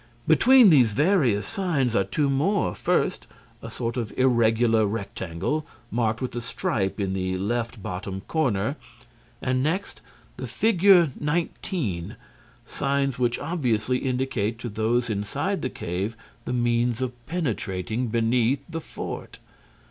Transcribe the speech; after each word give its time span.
Between 0.27 0.71
these 0.71 0.93
various 0.93 1.45
signs, 1.45 1.95
are 1.95 2.03
two 2.03 2.27
more: 2.27 2.73
first, 2.73 3.27
a 3.61 3.69
sort 3.69 3.97
of 3.97 4.11
irregular 4.17 4.87
rectangle, 4.87 5.63
marked 5.91 6.23
with 6.23 6.35
a 6.35 6.41
stripe 6.41 6.99
in 6.99 7.13
the 7.13 7.37
left 7.37 7.83
bottom 7.83 8.21
corner, 8.21 8.77
and, 9.43 9.61
next, 9.61 10.01
the 10.37 10.47
figure 10.47 11.11
19, 11.19 12.15
signs 12.65 13.19
which 13.19 13.37
obviously 13.37 13.99
indicate 13.99 14.57
to 14.57 14.69
those 14.69 15.07
inside 15.07 15.61
the 15.61 15.69
cave 15.69 16.17
the 16.45 16.53
means 16.53 16.99
of 17.03 17.13
penetrating 17.27 18.07
beneath 18.07 18.63
the 18.67 18.81
fort. 18.81 19.37